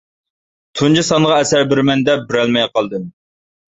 تۇنجى 0.79 1.03
سانغا 1.11 1.39
ئەسەر 1.43 1.69
بېرىمەن 1.71 2.05
دەپ 2.11 2.27
بېرەلمەي 2.35 2.71
قالدىم. 2.77 3.11